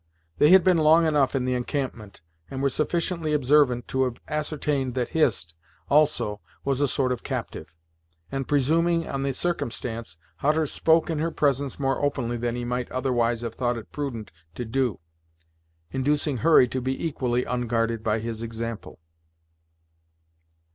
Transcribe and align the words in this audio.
They 0.39 0.49
had 0.49 0.63
been 0.63 0.79
long 0.79 1.05
enough 1.05 1.35
in 1.35 1.45
the 1.45 1.53
encampment, 1.53 2.21
and 2.49 2.63
were 2.63 2.71
sufficiently 2.71 3.33
observant 3.33 3.87
to 3.89 4.05
have 4.05 4.19
ascertained 4.27 4.95
that 4.95 5.09
Hist, 5.09 5.53
also, 5.89 6.41
was 6.65 6.81
a 6.81 6.87
sort 6.87 7.11
of 7.11 7.21
captive, 7.21 7.71
and, 8.31 8.47
presuming 8.47 9.07
on 9.07 9.21
the 9.21 9.31
circumstance, 9.31 10.17
Hutter 10.37 10.65
spoke 10.65 11.11
in 11.11 11.19
her 11.19 11.29
presence 11.29 11.79
more 11.79 12.03
openly 12.03 12.37
than 12.37 12.55
he 12.55 12.65
might 12.65 12.91
otherwise 12.91 13.41
have 13.41 13.53
thought 13.53 13.77
it 13.77 13.91
prudent 13.91 14.31
to 14.55 14.65
do; 14.65 14.99
inducing 15.91 16.37
Hurry 16.37 16.67
to 16.69 16.81
be 16.81 17.05
equally 17.05 17.43
unguarded 17.43 18.03
by 18.03 18.17
his 18.17 18.41
example. 18.41 18.97